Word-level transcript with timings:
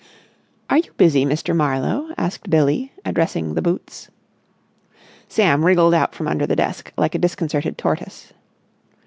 "Are 0.67 0.79
you 0.79 0.91
busy, 0.97 1.27
Mr. 1.27 1.55
Marlowe?" 1.55 2.09
asked 2.17 2.49
Billie, 2.49 2.91
addressing 3.05 3.53
the 3.53 3.61
boots. 3.61 4.09
Sam 5.27 5.63
wriggled 5.63 5.93
out 5.93 6.15
from 6.15 6.27
under 6.27 6.47
the 6.47 6.55
desk 6.55 6.91
like 6.97 7.13
a 7.13 7.19
disconcerted 7.19 7.77
tortoise. 7.77 8.33